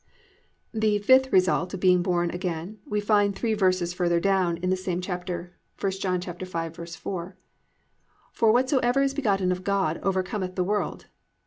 [0.01, 0.81] "+ 5.
[0.81, 4.83] The fifth result of being born again we find three verses further down in this
[4.83, 7.33] same chapter, 1 John 5:4:
[8.31, 11.05] +"For whatsoever is begotten of God overcometh the world."